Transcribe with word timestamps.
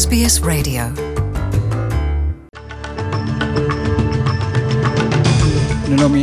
SBS 0.00 0.34
Radio. 0.50 0.82
ንሎሚ 5.90 6.14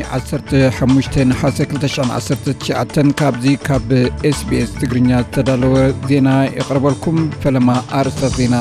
15 0.78 1.34
ሓሰ 1.42 1.58
219 1.74 3.12
ካብዚ 3.20 3.54
ካብ 3.68 3.90
ኤስቢኤስ 4.30 4.72
ትግርኛ 4.80 5.10
ዝተዳለወ 5.26 5.76
ዜና 6.12 6.30
የቕርበልኩም። 6.56 7.20
ፈለማ 7.44 7.70
ኣርስታት 8.00 8.34
ዜና። 8.40 8.56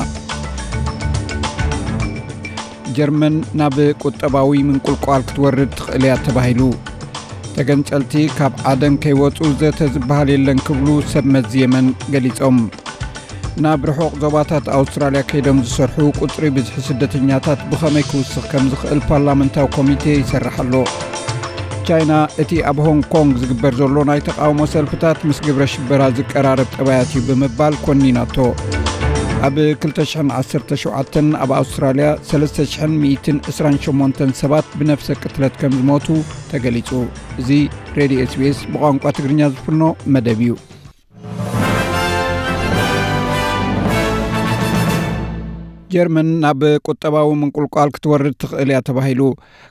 ጀርመን 2.97 3.37
ናብ 3.61 3.77
ቁጠባዊ 4.03 4.61
ምንቁልቋል 4.69 5.23
ክትወርድ 5.29 5.71
ትኽእል 5.79 6.05
እያ 6.09 6.17
ተባሂሉ። 6.27 6.61
ተገንጨልቲ 7.55 8.13
ካብ 8.37 8.53
ዓደን 8.73 8.97
ከይወፁ 9.05 9.39
ዘተ 9.63 9.89
ዝበሃል 9.95 10.31
የለን 10.35 10.61
ክብሉ 10.67 10.99
ሰብ 11.13 11.25
መዚ 11.37 11.51
የመን 11.63 11.89
ገሊፆም 12.15 12.59
ናብ 13.63 13.81
ርሑቕ 13.89 14.11
ዞባታት 14.23 14.65
ኣውስትራልያ 14.77 15.21
ከይዶም 15.29 15.59
ዝሰርሑ 15.67 16.05
ቁፅሪ 16.21 16.45
ብዝሒ 16.55 16.75
ስደተኛታት 16.89 17.59
ብኸመይ 17.71 18.05
ክውስኽ 18.09 18.45
ከም 18.51 18.65
ዝኽእል 18.73 19.01
ፓርላመንታዊ 19.09 19.67
ኮሚቴ 19.77 20.03
ይሰርሕ 20.21 20.57
ኣሎ 20.63 20.73
ቻይና 21.89 22.13
እቲ 22.41 22.51
ኣብ 22.69 22.77
ሆንግ 22.85 23.03
ኮንግ 23.13 23.33
ዝግበር 23.41 23.73
ዘሎ 23.79 23.97
ናይ 24.09 24.19
ተቃውሞ 24.27 24.59
ሰልፍታት 24.73 25.17
ምስ 25.27 25.37
ግብረ 25.45 25.63
ሽበራ 25.73 26.01
ዝቀራረብ 26.17 26.67
ጠባያት 26.77 27.09
እዩ 27.13 27.19
ብምባል 27.27 27.73
ኮኒናቶ። 27.85 28.35
ኣብ 29.47 29.55
217 29.83 31.29
ኣብ 31.43 31.51
ኣውስትራልያ 31.59 32.07
3128 32.31 34.33
ሰባት 34.41 34.67
ብነፍሰ 34.79 35.07
ቅትለት 35.21 35.53
ከም 35.61 35.71
ዝሞቱ 35.79 36.07
ተገሊጹ። 36.51 36.91
እዚ 37.41 37.49
ሬድዮ 37.99 38.19
ስቤስ 38.33 38.59
ብቋንቋ 38.73 39.03
ትግርኛ 39.19 39.41
ዝፍኖ 39.55 39.81
መደብ 40.15 40.41
እዩ 40.47 40.51
ጀርመን 45.93 46.27
ናብ 46.43 46.61
ቁጠባዊ 46.87 47.29
ምንቁልቋል 47.41 47.89
ክትወርድ 47.95 48.35
ትኽእል 48.41 48.69
እያ 48.73 48.79
ተባሂሉ። 48.87 49.21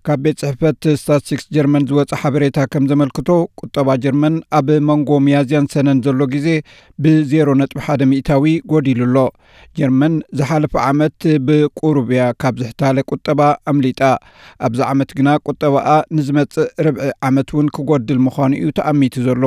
ካብ 0.06 0.20
ቤት 0.24 0.36
ጽሕፈት 0.42 0.80
ስታትስቲክስ 1.00 1.46
ጀርመን 1.56 1.86
ዝወፅእ 1.90 2.20
ሓበሬታ 2.22 2.66
ከም 2.72 2.84
ዘመልክቶ 2.92 3.28
ቁጠባ 3.62 3.96
ጀርመን 4.04 4.36
ኣብ 4.58 4.68
መንጎ 4.88 5.10
መያዝያን 5.26 5.68
ሰነን 5.74 6.00
ዘሎ 6.06 6.20
ግዜ 6.34 6.48
ብ0 7.04 7.54
ነጥቢ 7.60 7.80
ሓደ 7.86 8.02
ሚእታዊ 8.12 8.44
ጐዲሉ 8.72 9.00
ኣሎ። 9.08 9.16
ጀርመን 9.78 10.14
ዝሓለፈ 10.38 10.74
ዓመት 10.88 11.18
ብቁሩብ 11.48 12.08
እያ 12.14 12.24
ካብ 12.42 12.54
ዝሕታለ 12.62 12.98
ቁጠባ 13.12 13.40
ኣምሊጣ። 13.72 14.00
ኣብዚ 14.68 14.80
ዓመት 14.92 15.10
ግና 15.18 15.28
ቁጠባኣ 15.48 15.88
ንዝመጽእ 16.16 16.68
ርብዒ 16.86 17.10
ዓመት 17.28 17.48
እውን 17.54 17.68
ክጐድል 17.76 18.18
ምዃኑ 18.26 18.52
እዩ 18.60 18.68
ተኣሚቱ 18.78 19.14
ዘሎ። 19.28 19.44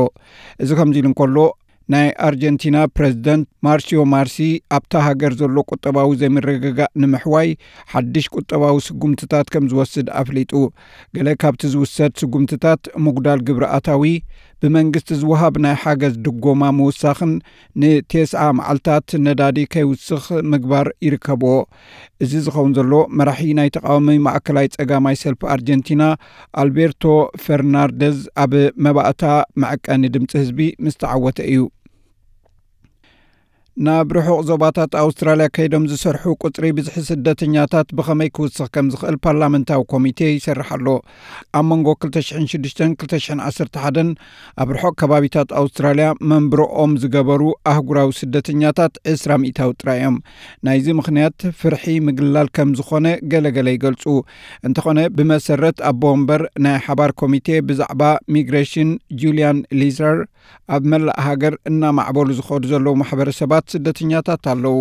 እዚ 0.63 0.69
ከምዚ 0.79 0.97
ኢሉ 1.01 1.07
እንከሎ 1.11 1.37
ናይ 1.93 2.07
ኣርጀንቲና 2.27 2.77
ፕረዚደንት 2.97 3.47
ማርሲዮ 3.65 4.01
ማርሲ 4.13 4.37
ኣብታ 4.77 5.01
ሃገር 5.07 5.33
ዘሎ 5.39 5.57
ቁጠባዊ 5.71 6.09
ዘይምረግጋእ 6.21 6.91
ንምሕዋይ 7.01 7.49
ሓድሽ 7.93 8.25
ቁጠባዊ 8.37 8.75
ስጉምትታት 8.87 9.49
ከም 9.53 9.65
ዝወስድ 9.71 10.07
ኣፍሊጡ። 10.21 10.53
ገለ 11.17 11.29
ካብቲ 11.43 11.71
ዝውሰድ 11.73 12.13
ስጉምትታት 12.23 12.81
ምጉዳል 13.05 13.41
ግብሪኣታዊ 13.49 14.03
ብመንግስቲ 14.63 15.09
ዝውሃብ 15.21 15.55
ናይ 15.63 15.75
ሓገዝ 15.83 16.13
ድጎማ 16.25 16.63
ምውሳኽን 16.77 17.31
ንቴስዓ 17.81 18.41
መዓልትታት 18.57 19.07
ነዳዲ 19.25 19.57
ከይውስኽ 19.73 20.25
ምግባር 20.51 20.87
ይርከብዎ። 21.05 21.53
እዚ 22.23 22.31
ዝኸውን 22.45 22.73
ዘሎ 22.77 22.93
መራሒ 23.19 23.49
ናይ 23.59 23.69
ተቃዋሚ 23.77 24.17
ማእከላዊ 24.27 24.69
ፀጋማይ 24.77 25.17
ሰልፊ 25.23 25.41
ኣርጀንቲና 25.55 26.03
ኣልቤርቶ 26.63 27.03
ፈርናንደዝ 27.45 28.17
ኣብ 28.45 28.53
መባእታ 28.87 29.23
መዐቀኒ 29.63 30.03
ድምፂ 30.17 30.31
ህዝቢ 30.43 30.59
ምስ 30.85 30.97
እዩ 31.51 31.61
ናብ 33.85 34.11
ርሑቕ 34.15 34.39
ዞባታት 34.47 34.95
ኣውስትራልያ 35.01 35.45
ከይዶም 35.55 35.85
ዝሰርሑ 35.91 36.31
ቁፅሪ 36.43 36.65
ብዝሒ 36.77 36.95
ስደተኛታት 37.07 37.87
ብኸመይ 37.97 38.29
ክውስኽ 38.35 38.67
ከም 38.75 38.87
ዝኽእል 38.93 39.15
ፓርላመንታዊ 39.25 39.81
ኮሚቴ 39.93 40.19
ይሰርሕ 40.35 40.69
ኣሎ 40.75 40.87
ኣብ 41.59 41.65
መንጎ 41.69 41.87
20621 42.05 44.11
ኣብ 44.63 44.69
ርሑቕ 44.77 44.93
ከባቢታት 45.01 45.49
ኣውስትራልያ 45.61 46.09
መንብሮኦም 46.31 46.91
ዝገበሩ 47.03 47.41
ኣህጉራዊ 47.71 48.11
ስደተኛታት 48.19 48.93
2ስራ 49.13 49.31
ሚእታዊ 49.45 49.71
ጥራይ 49.81 49.97
እዮም 50.01 50.17
ናይዚ 50.69 50.87
ምክንያት 50.99 51.39
ፍርሒ 51.61 51.95
ምግላል 52.09 52.51
ከም 52.57 52.69
ዝኾነ 52.81 53.15
ገለገለ 53.33 53.67
ይገልፁ 53.77 54.05
እንተኾነ 54.69 54.99
ብመሰረት 55.17 55.81
ኣቦ 55.91 56.03
ወንበር 56.13 56.43
ናይ 56.67 56.77
ሓባር 56.87 57.13
ኮሚቴ 57.23 57.47
ብዛዕባ 57.71 58.13
migration 58.37 58.91
ጁልያን 59.23 59.59
ሊዘር 59.81 60.19
ኣብ 60.75 60.83
መላእ 60.91 61.17
ሃገር 61.25 61.53
እናማዕበሉ 61.69 62.27
ዝኸዱ 62.37 62.63
ዘለዉ 62.71 62.93
ማሕበረሰባት 63.01 63.70
ስደተኛታት 63.71 64.43
ኣለዉ 64.53 64.77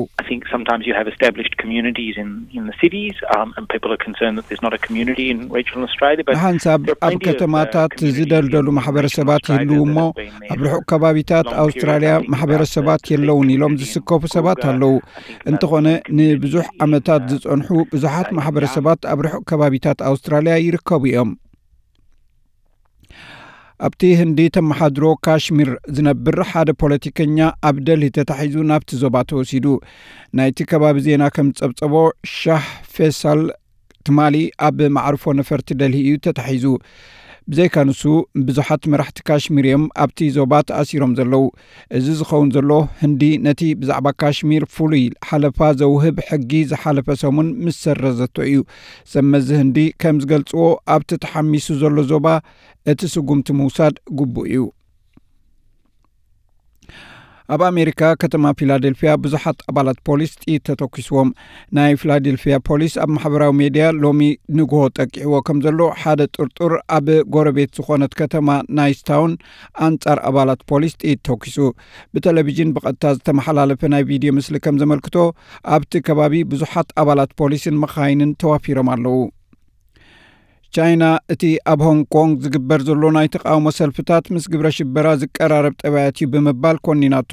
ንሓንሳብ 6.36 6.80
ኣብ 7.08 7.16
ከተማታት 7.26 7.94
ዝደልደሉ 8.16 8.66
ማሕበረሰባት 8.78 9.44
ይህልው 9.50 9.82
እሞ 9.86 9.98
ኣብ 10.52 10.62
ርሑቕ 10.66 10.82
ከባቢታት 10.92 11.48
ኣውስትራልያ 11.64 12.14
ማሕበረሰባት 12.34 13.04
የለውን 13.12 13.52
ኢሎም 13.56 13.76
ዝስከፉ 13.82 14.32
ሰባት 14.36 14.62
ኣለዉ 14.72 14.94
እንተኾነ 15.52 15.88
ንብዙሕ 16.18 16.66
ዓመታት 16.86 17.22
ዝፀንሑ 17.32 17.84
ብዙሓት 17.94 18.30
ማሕበረሰባት 18.38 19.00
ኣብ 19.12 19.22
ርሑቕ 19.26 19.44
ከባቢታት 19.52 20.00
ኣውስትራልያ 20.10 20.56
ይርከቡ 20.66 21.04
እዮም 21.12 21.32
ኣብቲ 23.86 24.02
ህንዲ 24.20 24.40
ተመሓድሮ 24.54 25.04
ካሽሚር 25.24 25.68
ዝነብር 25.96 26.36
ሓደ 26.50 26.70
ፖለቲከኛ 26.80 27.38
ኣብ 27.68 27.76
ደልሂ 27.86 28.08
ተታሒዙ 28.16 28.56
ናብቲ 28.70 28.98
ዞባ 29.02 29.22
ተወሲዱ። 29.30 29.66
ናይቲ 30.38 30.66
ከባቢ 30.70 30.96
ዜና 31.06 31.22
ከም 31.36 31.48
ዝጸብጸቦ 31.52 31.94
ሻህ 32.34 32.66
ፌሳል 32.96 33.40
ትማሊ 34.08 34.36
ኣብ 34.68 34.78
ማዕርፎ 34.96 35.24
ነፈርቲ 35.40 35.68
ደልሂ 35.82 35.98
እዩ 36.10 36.18
ተታሒዙ 36.26 36.66
ብዘይካ 37.50 37.76
ንሱ 37.88 38.02
ብዙሓት 38.46 38.82
መራሕቲ 38.92 39.18
ካሽሚር 39.28 39.66
እዮም 39.70 39.84
ኣብቲ 40.04 40.28
ዞባ 40.36 40.52
ተኣሲሮም 40.68 41.12
ዘለዉ። 41.18 41.44
እዚ 41.98 42.06
ዝኸውን 42.20 42.50
ዘሎ 42.56 42.70
ህንዲ 43.02 43.22
ነቲ 43.46 43.62
ብዛዕባ 43.82 44.06
ካሽሚር 44.22 44.64
ፍሉይ 44.74 45.04
ሓለፋ 45.28 45.58
ዘውህብ 45.82 46.18
ሕጊ 46.30 46.52
ዝሓለፈ 46.72 47.08
ሰሙን 47.22 47.48
ምስ 47.64 47.78
ሰረዘቶ 47.84 48.36
እዩ። 48.48 48.58
ሰመዚ 49.14 49.48
ህንዲ 49.62 49.78
ከም 50.02 50.18
ዝገልጽዎ 50.24 50.64
ኣብቲ 50.96 51.10
ተሓሚሱ 51.24 51.68
ዘሎ 51.84 51.96
ዞባ 52.12 52.26
እቲ 52.92 53.00
ስጉምቲ 53.14 53.48
ምውሳድ 53.60 53.96
ግቡእ 54.18 54.46
እዩ 54.52 54.62
ኣብ 57.54 57.62
ኣሜሪካ 57.68 58.08
ከተማ 58.22 58.50
ፊላደልፊያ 58.58 59.10
ብዙሓት 59.22 59.58
ኣባላት 59.70 59.98
ፖሊስ 60.08 60.32
ጥይት 60.42 60.62
ተተኪስዎም። 60.68 61.30
ናይ 61.76 61.92
ፊላደልፊያ 62.00 62.56
ፖሊስ 62.68 62.92
ኣብ 63.04 63.10
ማሕበራዊ 63.14 63.52
ሜድያ 63.60 63.86
ሎሚ 64.02 64.20
ንግሆ 64.58 64.82
ጠቂዕዎ 64.98 65.40
ከም 65.48 65.58
ዘሎ 65.64 65.88
ሓደ 66.02 66.20
ጥርጡር 66.36 66.74
ኣብ 66.96 67.08
ጎረቤት 67.36 67.72
ዝኾነት 67.78 68.14
ከተማ 68.20 68.48
ናይስታውን 68.80 69.34
ኣንጻር 69.88 70.20
ኣባላት 70.30 70.62
ፖሊስ 70.72 70.94
ጥይት 71.00 71.22
ተኪሱ። 71.30 71.56
ብቴሌቭዥን 72.16 72.72
ብቐጥታ 72.76 73.14
ዝተመሓላለፈ 73.18 73.82
ናይ 73.94 74.04
ቪድዮ 74.12 74.32
ምስሊ 74.38 74.62
ከም 74.66 74.78
ዘመልክቶ 74.84 75.16
ኣብቲ 75.78 76.02
ከባቢ 76.08 76.44
ብዙሓት 76.54 76.90
ኣባላት 77.02 77.32
ፖሊስን 77.42 77.80
መኻይንን 77.84 78.32
ተዋፊሮም 78.42 78.90
ኣለዉ 78.96 79.18
ቻይና 80.76 81.04
እቲ 81.32 81.44
ኣብ 81.70 81.80
ሆንግ 81.86 82.02
ኮንግ 82.14 82.34
ዝግበር 82.44 82.80
ዘሎ 82.88 83.04
ናይ 83.16 83.28
ተቃውሞ 83.34 83.68
ሰልፍታት 83.78 84.26
ምስ 84.34 84.44
ግብረ 84.52 84.68
ሽበራ 84.76 85.06
ዝቀራረብ 85.22 85.74
ጠባያት 85.82 86.18
እዩ 86.20 86.26
ብምባል 86.32 86.76
ኮኒናቶ። 86.86 87.32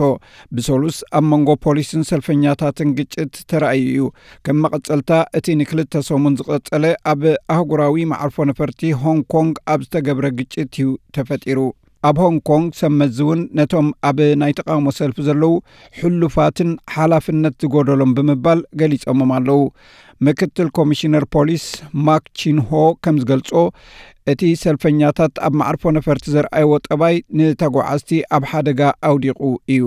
ብሰሉስ 0.58 0.98
ኣብ 1.20 1.26
መንጎ 1.32 1.50
ፖሊስን 1.66 2.04
ሰልፈኛታትን 2.12 2.92
ግጭት 3.00 3.34
ተረእዩ 3.52 3.86
እዩ። 3.94 4.06
ከም 4.48 4.60
መቐፀልታ 4.66 5.12
እቲ 5.40 5.58
ንክልተ 5.62 6.04
ሰሙን 6.10 6.38
ዝቐጸለ 6.42 6.86
ኣብ 7.14 7.24
ኣህጉራዊ 7.56 8.06
ማዕርፎ 8.14 8.48
ነፈርቲ 8.52 8.82
ሆንግ 9.04 9.26
ኮንግ 9.36 9.56
ኣብ 9.74 9.82
ዝተገብረ 9.88 10.28
ግጭት 10.40 10.74
እዩ 10.80 10.88
ተፈጢሩ 11.18 11.60
ኣብ 12.08 12.18
ሆንግ 12.24 12.40
ኮንግ 12.50 12.68
ሰመዚ 12.82 13.18
እውን 13.26 13.42
ነቶም 13.58 13.88
ኣብ 14.10 14.18
ናይ 14.42 14.52
ተቃውሞ 14.58 14.88
ሰልፊ 15.00 15.18
ዘለዉ 15.28 15.54
ሕሉፋትን 16.00 16.70
ሓላፍነት 16.96 17.56
ዝጎደሎም 17.64 18.12
ብምባል 18.18 18.60
ገሊፆሞም 18.82 19.32
ኣለዉ። 19.38 19.62
ምክትል 20.26 20.68
ኮሚሽነር 20.78 21.24
ፖሊስ 21.36 21.66
ማክ 22.08 22.24
ቺንሆ 22.40 22.72
ከም 23.06 23.16
ዝገልጾ 23.22 23.52
እቲ 24.32 24.42
ሰልፈኛታት 24.64 25.34
ኣብ 25.48 25.54
ማዕርፎ 25.60 25.84
ነፈርቲ 25.98 26.26
ዘርኣይዎ 26.36 26.72
ጠባይ 26.88 27.16
ንተጓዓዝቲ 27.40 28.10
ኣብ 28.38 28.46
ሓደጋ 28.52 28.82
ኣውዲቑ 29.10 29.40
እዩ 29.74 29.84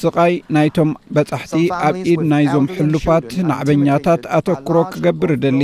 ስቓይ 0.00 0.34
ናይቶም 0.56 0.90
በጻሕቲ 1.16 1.54
ኣብ 1.88 1.96
ኢድ 2.12 2.22
ናይዞም 2.32 2.66
ሕሉፋት 2.76 3.28
ናዕበኛታት 3.50 4.22
ኣተኩሮ 4.38 4.78
ክገብር 4.94 5.32
ደሊ 5.44 5.60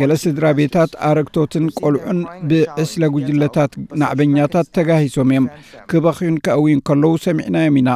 ገለ 0.00 0.12
ስድራ 0.24 0.46
ቤታት 0.58 0.92
ኣረግቶትን 1.10 1.66
ቆልዑን 1.80 2.20
ብዕስለ 2.50 3.02
ጉጅለታት 3.16 3.72
ናዕበኛታት 4.02 4.68
ተጋሂሶም 4.78 5.32
እዮም። 5.34 5.48
ክበኺዩን 5.92 6.38
ከእውዩን 6.46 6.84
ከለዉ 6.90 7.14
ሰሚዕናዮም 7.26 7.78
ኢና 7.82 7.90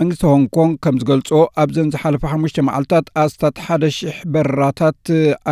መንግስቲ 0.00 0.22
ሆንግ 0.30 0.46
ኮንግ 0.56 0.72
ከም 0.84 0.96
ዝገልጾ 1.00 1.30
ኣብዘን 1.62 1.90
ዝሓለፈ 1.94 2.22
ሓሙሽተ 2.32 2.64
መዓልትታት 2.68 3.06
ኣስታት 3.22 3.56
ሓደ 3.66 3.84
ሽሕ 3.96 4.16
በረራታት 4.34 5.02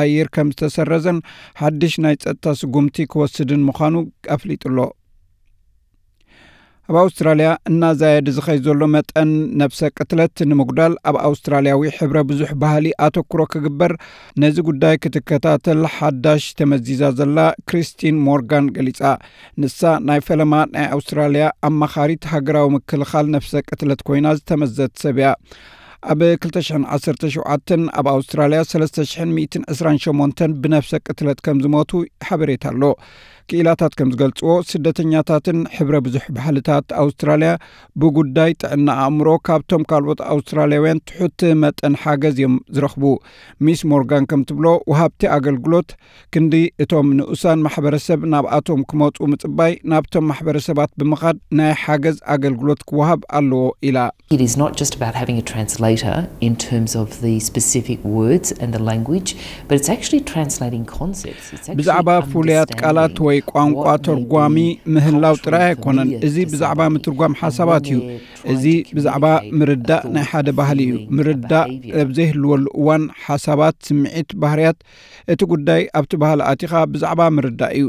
ኣየር 0.01 0.29
ከም 0.37 0.49
ዝተሰረዘን 0.55 1.19
ሓድሽ 1.61 1.95
ናይ 2.05 2.17
ፀጥታ 2.25 2.55
ስጉምቲ 2.61 3.07
ክወስድን 3.13 3.63
ምዃኑ 3.69 3.95
ኣፍሊጡሎ 4.37 4.79
ኣብ 6.91 6.97
ኣውስትራልያ 7.01 7.49
እናዛየዲ 7.71 8.29
ዝኸይድ 8.37 8.63
ዘሎ 8.67 8.87
መጠን 8.95 9.31
ነብሰ 9.61 9.81
ቅትለት 9.97 10.39
ንምጉዳል 10.51 10.95
ኣብ 11.09 11.17
ኣውስትራልያዊ 11.29 11.83
ሕብረ 11.99 12.19
ብዙሕ 12.31 12.51
ባህሊ 12.63 12.87
ኣተኩሮ 13.07 13.43
ክግበር 13.53 13.93
ነዚ 14.43 14.57
ጉዳይ 14.69 14.97
ክትከታተል 15.03 15.83
ሓዳሽ 15.97 16.45
ተመዚዛ 16.61 17.11
ዘላ 17.19 17.39
ክሪስቲን 17.71 18.17
ሞርጋን 18.29 18.67
ገሊጻ። 18.79 19.03
ንሳ 19.65 19.93
ናይ 20.09 20.23
ፈለማ 20.29 20.55
ናይ 20.75 20.89
ኣውስትራልያ 20.97 21.45
ኣመኻሪት 21.71 22.27
ሃገራዊ 22.33 22.67
ምክልኻል 22.77 23.29
ነፍሰ 23.37 23.63
ቅትለት 23.69 24.03
ኮይና 24.09 24.35
ዝተመዘት 24.41 24.95
ሰብ 25.05 25.15
እያ። 25.15 25.29
ኣብ 26.13 26.21
217 26.45 27.75
ኣብ 27.99 28.07
ኣውስትራልያ 28.17 28.61
328 28.73 30.57
ብነፍሰ 30.65 30.93
ቅትለት 31.07 31.39
ከም 31.47 31.59
ዝሞቱ 31.67 31.91
ሓበሬት 32.29 32.65
ኣሎ 32.73 32.83
ክኢላታት 33.52 33.94
ከም 33.98 34.10
ዝገልጽዎ 34.14 34.54
ስደተኛታትን 34.70 35.60
ሕብረ 35.76 35.96
ብዙሕ 36.06 36.24
ባህልታት 36.38 36.88
ኣውስትራልያ 37.02 37.52
ብጉዳይ 38.02 38.52
ጥዕና 38.62 38.88
ኣእምሮ 39.04 39.30
ካብቶም 39.48 39.84
ካልኦት 39.92 40.22
ኣውስትራልያውያን 40.34 41.00
ትሑት 41.10 41.42
መጠን 41.62 41.96
ሓገዝ 42.02 42.36
እዮም 42.40 42.56
ዝረኽቡ 42.78 43.12
ሚስ 43.68 43.82
ሞርጋን 43.92 44.28
ከም 44.32 44.42
ትብሎ 44.50 44.68
ውሃብቲ 44.92 45.30
ኣገልግሎት 45.36 45.92
ክንዲ 46.36 46.54
እቶም 46.86 47.08
ንኡሳን 47.20 47.64
ማሕበረሰብ 47.68 48.20
ናብኣቶም 48.34 48.82
ክመፁ 48.92 49.30
ምጽባይ 49.34 49.74
ናብቶም 49.94 50.28
ማሕበረሰባት 50.32 50.92
ብምኻድ 51.02 51.40
ናይ 51.60 51.74
ሓገዝ 51.84 52.20
ኣገልግሎት 52.36 52.84
ክወሃብ 52.90 53.24
ኣለዎ 53.40 53.64
ኢላ 53.90 53.98
ብዛዕባ 61.80 62.10
ፍሉያት 62.32 62.72
ቃላት 62.82 63.18
ወይ 63.33 63.41
ቋንቋ 63.53 63.85
ተርጓሚ 64.07 64.57
ምህላው 64.95 65.37
ጥራይ 65.45 65.65
ኣይኮነን። 65.71 66.11
እዚ 66.27 66.37
ብዛዕባ 66.53 66.81
ምትርጓም 66.95 67.35
ሓሳባት 67.43 67.87
እዩ። 67.93 67.99
እዚ 68.53 68.65
ብዛዕባ 68.97 69.25
ምርዳእ 69.61 70.05
ናይ 70.15 70.25
ሓደ 70.31 70.49
ባህሊ 70.59 70.81
እዩ። 70.89 70.95
ምርዳእ 71.19 71.71
ኣብ 72.03 72.09
ዘይህልወሉ 72.19 72.65
እዋን 72.81 73.05
ሓሳባት 73.27 73.77
ስምዒት 73.89 74.31
ባህርያት 74.43 74.79
እቲ 75.33 75.41
ጉዳይ 75.53 75.83
ኣብቲ 75.99 76.13
ባህሊ 76.23 76.41
ኣቲኻ 76.53 76.73
ብዛዕባ 76.95 77.21
ምርዳእ 77.37 77.75
እዩ 77.79 77.87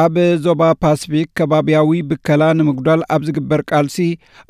ኣብ 0.00 0.14
ዞባ 0.44 0.62
ፓስፊክ 0.82 1.28
ከባብያዊ 1.38 1.90
ብከላ 2.10 2.42
ንምጉዳል 2.58 3.00
ኣብ 3.14 3.22
ዝግበር 3.28 3.60
ቃልሲ 3.70 3.96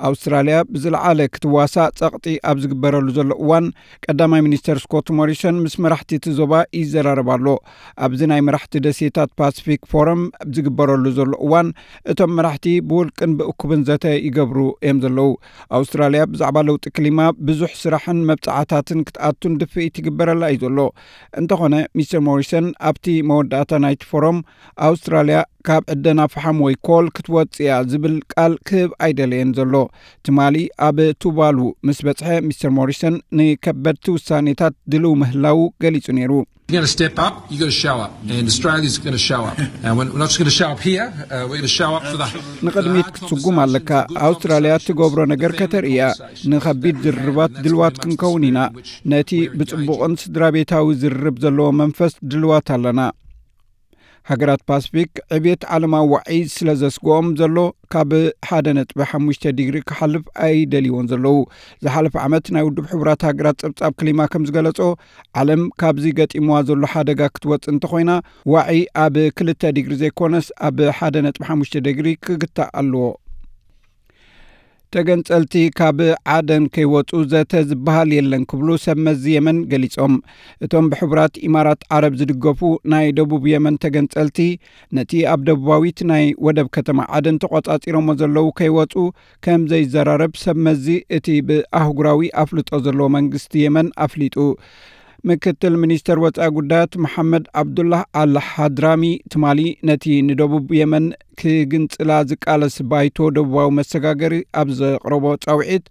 ኣውስትራልያ 0.09 0.57
ብዝለዓለ 0.73 1.21
ክትዋሳእ 1.35 1.89
ጸቕጢ 2.01 2.35
ኣብ 2.51 2.59
ዝግበረሉ 2.65 3.07
ዘሎ 3.17 3.31
እዋን 3.45 3.67
ቀዳማይ 4.05 4.43
ሚኒስተር 4.47 4.79
ስኮት 4.85 5.09
ሞሪሶን 5.21 5.57
ምስ 5.65 5.75
መራሕቲ 5.85 6.11
እቲ 6.19 6.35
ዞባ 6.39 6.53
ይዘራረባ 6.81 7.31
ኣሎ 7.37 7.47
ኣብዚ 8.09 8.29
ናይ 8.33 8.43
መራሕቲ 8.49 8.83
ደሴታት 8.87 9.33
ፓስፊክ 9.41 9.83
ፎረም 9.95 10.23
ዝግበረሉ 10.59 11.05
ዘሎ 11.19 11.33
እዋን 11.47 11.71
እቶም 12.15 12.33
መራሕቲ 12.39 12.67
ብውልቅን 12.93 13.35
ብእኩብን 13.41 13.83
ዘተ 13.91 14.07
ይገብሩ 14.27 14.61
እዮም 14.85 15.01
ዘለዉ። 15.07 15.29
ኣውስትራልያ 15.81 16.23
ብዛዕባ 16.35 16.65
ለውጢ 16.71 16.87
ክሊማ 16.99 17.21
ብዙሕ 17.51 17.75
ስራሕን 17.83 18.23
መብፃዕታትን 18.31 19.03
ክትኣቱን 19.11 19.59
ድፍኢት 19.63 20.01
ይግበረላ 20.03 20.53
እዩ 20.55 20.63
ዘሎ። 20.65 20.79
እንተኾነ 21.43 21.75
ሚስተር 21.99 22.25
ሞሪሰን 22.31 22.69
ኣብቲ 22.93 23.07
መወዳእታ 23.33 23.83
ናይቲ 23.87 24.03
ፎረም 24.13 24.41
ኣውስትራልያ 24.89 25.32
ካብ 25.68 25.84
ዕደና 25.94 26.22
ፈሓም 26.34 26.58
ወይ 26.66 26.76
ኮል 26.88 27.06
ክትወፅእያ 27.16 27.78
ዝብል 27.92 28.16
ቃል 28.34 28.54
ክህብ 28.68 28.92
ኣይደለየን 29.06 29.50
ዘሎ 29.58 29.76
ትማሊ 30.28 30.58
ኣብ 30.88 31.00
ቱባሉ 31.24 31.58
ምስ 31.88 32.00
በጽሐ 32.08 32.38
ሚስተር 32.50 32.72
ሞሪሰን 32.78 33.18
ንከበድቲ 33.40 34.06
ውሳኔታት 34.18 34.76
ድልው 34.94 35.16
ምህላው 35.24 35.60
ገሊጹ 35.86 36.16
ነይሩ 36.20 36.34
ንቕድሚት 42.66 43.08
ክትጽጉም 43.16 43.60
ኣለካ 43.64 43.92
ኣውስትራልያ 44.28 44.74
እትገብሮ 44.80 45.20
ነገር 45.34 45.54
ከተርእያ 45.60 46.10
ንኸቢድ 46.54 46.98
ዝርርባት 47.06 47.54
ድልዋት 47.66 47.96
ክንከውን 48.06 48.48
ኢና 48.50 48.60
ነቲ 49.14 49.40
ብጽቡቕን 49.60 50.20
ስድራ 50.24 50.50
ቤታዊ 50.58 50.98
ዝርርብ 51.04 51.38
ዘለዎ 51.46 51.70
መንፈስ 51.84 52.16
ድልዋት 52.34 52.70
ኣለና 52.78 53.00
ሃገራት 54.31 54.61
ፓስፊክ 54.71 55.11
ዕብት 55.37 55.63
ዓለማዊ 55.75 56.05
ዋዒ 56.13 56.37
ስለ 56.57 56.71
ዘስግኦም 56.83 57.29
ዘሎ 57.41 57.57
ካብ 57.95 58.11
ሓደ 58.49 58.67
ነጥቢ 58.79 58.99
ሓሙሽተ 59.11 59.53
ዲግሪ 59.59 59.77
ክሓልፍ 59.89 60.25
ኣይደልይዎን 60.47 61.09
ዘለዉ። 61.13 61.39
ዝሓለፈ 61.85 62.15
ዓመት 62.27 62.47
ናይ 62.57 62.65
ውድብ 62.69 62.87
ሕቡራት 62.93 63.25
ሃገራት 63.29 63.59
ፀብጻብ 63.65 63.95
ክሊማ 64.03 64.29
ከም 64.35 64.45
ዝገለጾ 64.51 64.81
ዓለም 65.43 65.65
ካብዚ 65.83 66.07
ገጢምዋ 66.21 66.61
ዘሎ 66.71 66.83
ሓደጋ 66.95 67.21
ክትወፅእ 67.35 67.73
እንተኮይና 67.75 68.13
ዋዒ 68.55 68.79
ኣብ 69.05 69.17
ክልተ 69.39 69.73
ዲግሪ 69.79 69.97
ዘይኮነስ 70.05 70.49
ኣብ 70.69 70.79
ሓደ 71.01 71.17
ነጥቢ 71.27 71.45
ሓሙሽተ 71.51 71.85
ዲግሪ 71.89 72.09
ክግታእ 72.27 72.71
ኣለዎ 72.83 73.05
ተገንጸልቲ 74.95 75.55
ካብ 75.79 75.99
ዓደን 76.35 76.65
ከይወፁ 76.75 77.21
ዘተ 77.33 77.63
ዝበሃል 77.71 78.11
የለን 78.17 78.43
ክብሉ 78.51 78.69
ሰብ 78.85 78.99
መዚ 79.07 79.25
የመን 79.35 79.59
ገሊፆም 79.73 80.15
እቶም 80.67 80.89
ብሕቡራት 80.93 81.35
ኢማራት 81.49 81.83
ዓረብ 81.97 82.15
ዝድገፉ 82.21 82.61
ናይ 82.95 83.07
ደቡብ 83.19 83.45
የመን 83.53 83.77
ተገንጸልቲ 83.85 84.39
ነቲ 84.99 85.23
ኣብ 85.35 85.43
ደቡባዊት 85.49 86.01
ናይ 86.13 86.27
ወደብ 86.47 86.71
ከተማ 86.79 87.07
ዓደን 87.19 87.41
ተቖጻጺሮሞ 87.45 88.17
ዘለዉ 88.23 88.49
ከይወፁ 88.61 88.95
ከም 89.47 89.63
ዘይዘራረብ 89.73 90.35
ሰብ 90.45 90.59
መዚ 90.69 90.87
እቲ 91.19 91.39
ብኣህጉራዊ 91.51 92.33
ኣፍልጦ 92.45 92.83
ዘለዎ 92.87 93.09
መንግስቲ 93.19 93.53
የመን 93.67 93.91
ኣፍሊጡ። 94.07 94.37
ምክትል 95.31 95.75
ሚኒስተር 95.83 96.19
ወፃኢ 96.23 96.47
ጉዳያት 96.57 96.93
መሓመድ 97.03 97.45
ዓብዱላህ 97.61 98.01
ኣልሓድራሚ 98.21 99.03
ትማሊ 99.33 99.61
ነቲ 99.89 100.15
ንደቡብ 100.29 100.67
የመን 100.79 101.05
ክግንጽላ 101.41 102.13
ዝቃለስ 102.31 102.77
ባይቶ 102.91 103.19
ደቡባዊ 103.37 103.69
መሰጋገሪ 103.79 104.35
ኣብ 104.61 104.69
ዘቕረቦ 104.81 105.25
ጻውዒት 105.45 105.85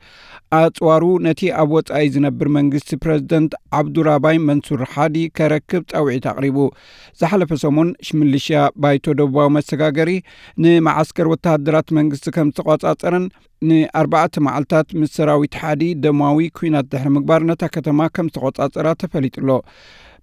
ኣጽዋሩ 0.60 1.04
ነቲ 1.26 1.42
ኣብ 1.62 1.70
ወፃኢ 1.76 2.06
ዝነብር 2.16 2.48
መንግስቲ 2.58 2.98
ፕረዚደንት 3.04 3.54
ዓብዱራባይ 3.80 4.38
መንሱር 4.48 4.82
ሓዲ 4.94 5.18
ከረክብ 5.38 5.84
ጻውዒት 5.92 6.26
ኣቕሪቡ። 6.32 6.58
ዝሓለፈ 7.22 7.52
ሰሙን 7.64 7.92
ሽምልሽያ 8.08 8.62
ባይቶ 8.86 9.06
ደቡባዊ 9.22 9.50
መሰጋገሪ 9.58 10.10
ንማዓስከር 10.66 11.30
ወተሃደራት 11.34 11.90
መንግስቲ 12.00 12.34
ከም 12.38 12.52
ዝተቖጻጸረን 12.56 13.28
ንኣርባዕተ 13.70 14.36
መዓልትታት 14.46 14.88
ምስ 15.00 15.12
ሰራዊት 15.18 15.56
ሓዲ 15.64 15.84
ደማዊ 16.04 16.48
ኩናት 16.60 16.88
ድሕሪ 16.94 17.10
ምግባር 17.18 17.42
ነታ 17.50 17.64
ከተማ 17.76 18.10
ከም 18.16 18.30
ዝተቖጻጸራ 18.34 18.88
ተፈሊጡሎ 19.02 19.50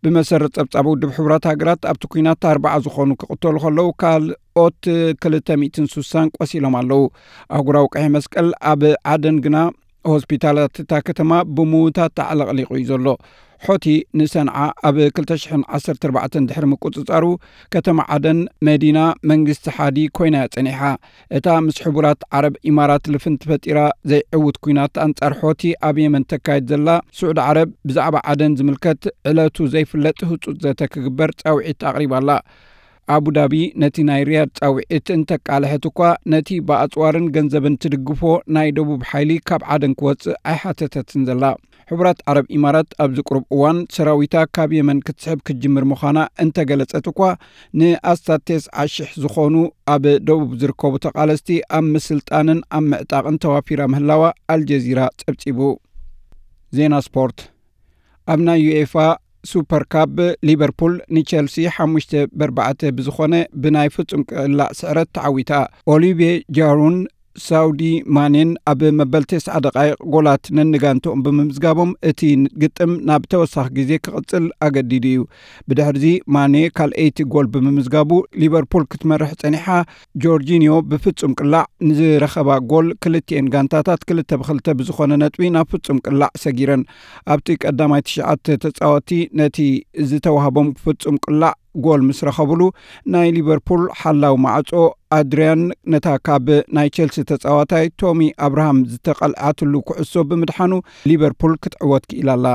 ብመሰረት 0.05 0.53
ጸብጻብ 0.57 0.87
ውድብ 0.91 1.11
ሕቡራት 1.17 1.45
ሃገራት 1.51 1.83
ኣብቲ 1.91 2.05
ኩናት 2.13 2.43
ኣርባዓ 2.51 2.75
ዝኾኑ 2.85 3.11
ክቕተሉ 3.21 3.55
ከለዉ 3.65 3.89
ካልኦት 4.03 4.83
260 5.25 6.25
ቆሲሎም 6.39 6.75
ኣለዉ። 6.81 7.03
ኣህጉራዊ 7.57 7.87
ቀሒ 7.95 8.05
መስቀል 8.17 8.49
ኣብ 8.73 8.83
ዓደን 9.15 9.39
ግና 9.47 9.57
ሆስፒታላት 10.15 10.75
እታ 10.85 11.01
ከተማ 11.09 11.33
ብምዉታት 11.57 12.13
ተዓለቕሊቑ 12.19 12.71
እዩ 12.79 12.87
ዘሎ። 12.91 13.07
ሖቲ 13.67 13.87
ንሰንዓ 14.19 14.57
ኣብ 14.89 14.97
214 15.19 16.37
ድሕሪ 16.49 16.65
ምቁፅጻሩ 16.73 17.25
ከተማ 17.75 18.05
ዓደን 18.15 18.41
መዲና 18.69 18.99
መንግስቲ 19.31 19.75
ሓዲ 19.77 19.99
ኮይናያ 20.17 20.45
ጸኒሓ 20.55 20.81
እታ 21.39 21.57
ምስ 21.67 21.79
ሕቡራት 21.87 22.21
ዓረብ 22.39 22.55
ኢማራት 22.71 23.05
ልፍንቲ 23.15 23.43
ፈጢራ 23.51 23.81
ዘይዕውት 24.13 24.59
ኩናት 24.67 24.95
ኣንጻር 25.07 25.35
ሖቲ 25.41 25.73
ኣብ 25.89 25.99
የመን 26.05 26.27
ተካየድ 26.33 26.67
ዘላ 26.73 26.89
ስዑድ 27.21 27.41
ዓረብ 27.49 27.71
ብዛዕባ 27.91 28.23
ዓደን 28.33 28.57
ዝምልከት 28.61 29.03
ዕለቱ 29.31 29.69
ዘይፍለጥ 29.75 30.19
ህፁፅ 30.31 30.57
ዘተ 30.67 30.91
ክግበር 30.95 31.33
ጻውዒት 31.43 31.83
ኣቕሪባላ 31.91 32.31
ኣቡዳቢ 33.15 33.55
ነቲ 33.83 33.97
ናይ 34.09 34.23
ርያድ 34.29 34.51
ጻውዒት 34.59 35.09
እንተቃልሐት 35.17 35.85
እኳ 35.91 36.01
ነቲ 36.33 36.59
ብኣጽዋርን 36.69 37.27
ገንዘብን 37.37 37.79
ትድግፎ 37.83 38.23
ናይ 38.57 38.69
ደቡብ 38.79 39.01
ሓይሊ 39.11 39.33
ካብ 39.49 39.63
ዓደን 39.75 39.95
ክወፅእ 40.01 40.39
ኣይሓተተትን 40.53 41.25
ዘላ። 41.29 41.45
ሕቡራት 41.91 42.19
ዓረብ 42.31 42.47
ኢማራት 42.57 42.89
ኣብዚ 43.03 43.19
ቁርብ 43.29 43.45
እዋን 43.57 43.79
ሰራዊታ 43.97 44.37
ካብ 44.57 44.71
የመን 44.79 44.99
ክትስሕብ 45.07 45.39
ክጅምር 45.49 45.85
ምዃና 45.91 46.19
እንተገለጸት 46.45 47.07
እኳ 47.13 47.21
ንኣስታቴስ 47.81 48.65
ዓሽሕ 48.83 49.13
ዝኾኑ 49.23 49.55
ኣብ 49.95 50.05
ደቡብ 50.29 50.51
ዝርከቡ 50.63 50.93
ተቓለስቲ 51.05 51.59
ኣብ 51.79 51.87
ምስልጣንን 51.95 52.61
ኣብ 52.79 52.85
ምዕጣቕን 52.91 53.39
ተዋፊራ 53.45 53.81
ምህላዋ 53.95 54.25
ኣልጀዚራ 54.55 55.01
ጸብጺቡ 55.23 55.61
ዜና 56.79 56.95
ስፖርት 57.07 57.39
ኣብ 58.33 58.41
ናይ 58.49 58.61
ዩኤፋ 58.67 58.95
ሱፐር 59.51 59.85
ካፕ 59.93 60.17
ሊቨርፑል 60.49 60.95
ንቸልሲ 61.17 61.67
ሓሙሽተ 61.77 62.25
በርባዕተ 62.39 62.91
ብዝኾነ 62.97 63.35
ብናይ 63.63 63.89
ፍጹም 63.95 64.23
ቅላእ 64.33 64.75
ስዕረት 64.81 65.11
ተዓዊታ። 65.17 65.53
ኦሊቪየ 65.89 66.33
ጃሩን 66.57 66.97
ሳውዲ 67.47 67.83
ማኔን 68.17 68.51
ኣብ 68.71 68.81
መበል 68.99 69.25
ተስዓ 69.31 69.55
ደቃይቕ 69.65 69.99
ጎላት 70.15 70.45
ነንጋንቶኦም 70.59 71.23
ብምምዝጋቦም 71.27 71.91
እቲ 72.11 72.21
ግጥም 72.63 72.93
ናብ 73.09 73.23
ተወሳኺ 73.33 73.67
ግዜ 73.79 73.91
ክቕጽል 74.05 74.45
ኣገዲዱ 74.67 75.05
እዩ። 75.13 75.21
ብድሕርዚ 75.69 76.05
ማኔ 76.37 76.55
ካልአይቲ 76.79 77.27
ጎል 77.35 77.49
ብምምዝጋቡ 77.55 78.11
ሊቨርፑል 78.43 78.85
ክትመርሕ 78.93 79.33
ጸኒሓ 79.43 79.67
ጆርጂኒዮ 80.25 80.75
ብፍጹም 80.91 81.37
ቅላዕ 81.41 81.65
ንዝረኸባ 81.89 82.59
ጎል 82.73 82.89
ክልትኤን 83.05 83.51
ጋንታታት 83.55 84.03
ክልተ 84.11 84.31
ብክልተ 84.43 84.77
ብዝኾነ 84.81 85.13
ነጥቢ 85.25 85.51
ናብ 85.57 85.69
ፍጹም 85.75 86.01
ቅላዕ 86.07 86.33
ሰጊረን። 86.45 86.85
ኣብቲ 87.35 87.59
ቀዳማይ 87.65 88.03
ትሽዓተ 88.09 88.47
ተፃወቲ 88.65 89.11
ነቲ 89.41 89.59
ዝተዋህቦም 90.11 90.71
ፍጹም 90.85 91.19
ቅላዕ 91.27 91.55
ጎል 91.87 92.01
ምስ 92.09 92.21
ረኸብሉ 92.29 92.61
ናይ 93.15 93.29
ሊቨርፑል 93.37 93.83
ሓላዊ 94.01 94.37
ማዕጾ 94.45 94.71
ኣድርያን 95.19 95.63
ነታ 95.95 96.09
ካብ 96.29 96.47
ናይ 96.79 96.89
ቸልሲ 96.97 97.25
ተጻዋታይ 97.31 97.87
ቶሚ 98.03 98.21
ኣብርሃም 98.47 98.81
ዝተቐልዓትሉ 98.93 99.75
ኩዕሶ 99.91 100.25
ብምድሓኑ 100.31 100.73
ሊቨርፑል 101.11 101.55
ክትዕወት 101.65 102.07
ክኢላ 102.13 102.31
ኣላ። 102.39 102.47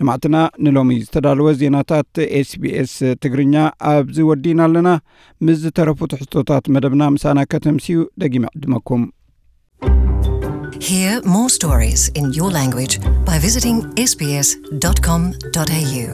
ሰማዕትና 0.00 0.36
ንሎሚ 0.64 0.90
ዝተዳለወ 1.04 1.48
ዜናታት 1.60 2.14
ኤስቢኤስ 2.38 2.94
ትግርኛ 3.22 3.54
ኣብዚ 3.92 4.16
ወዲና 4.30 4.60
ኣለና። 4.68 4.88
ምስ 5.46 5.58
ዝተረፉ 5.62 5.98
ትሕዝቶታት 6.12 6.64
መደብና 6.76 7.04
ምሳና 7.14 7.38
ከተምስዩ 7.52 7.98
ደጊመ 8.22 8.44
ዕድመኩም። 8.58 9.04
Hear 10.88 11.12
more 11.34 11.48
stories 11.48 12.02
in 12.20 12.26
your 12.38 12.50
language 12.50 12.94
by 13.28 13.36
visiting 13.38 13.76
sbs.com.au. 14.10 16.08